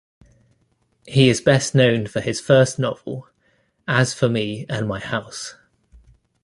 [1.05, 3.27] He is best known for his first novel,
[3.87, 5.53] "As For Me and My House".